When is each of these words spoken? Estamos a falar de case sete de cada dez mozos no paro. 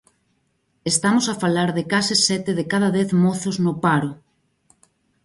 Estamos 0.91 1.25
a 1.29 1.39
falar 1.43 1.69
de 1.77 1.83
case 1.93 2.15
sete 2.27 2.51
de 2.59 2.65
cada 2.71 2.89
dez 2.97 3.09
mozos 3.23 3.55
no 3.65 3.73
paro. 3.83 4.11